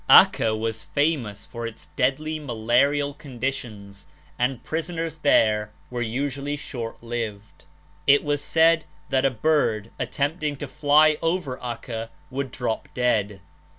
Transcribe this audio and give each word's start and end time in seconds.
Acca 0.09 0.57
was 0.57 0.85
famous 0.85 1.45
for 1.45 1.67
its 1.67 1.85
deadly 1.95 2.39
malarial 2.39 3.13
conditions 3.13 4.07
and 4.39 4.63
prisoners 4.63 5.19
there 5.19 5.71
were 5.91 6.01
usually 6.01 6.55
short 6.55 7.03
lived. 7.03 7.65
It 8.07 8.23
was 8.23 8.43
said 8.43 8.85
that 9.11 9.25
a 9.25 9.29
bird 9.29 9.91
at 9.99 10.11
tempting 10.11 10.55
to 10.55 10.67
fly 10.67 11.19
over 11.21 11.57
Acca 11.57 12.09
would 12.31 12.49
drop 12.49 12.89
dead. 12.95 13.41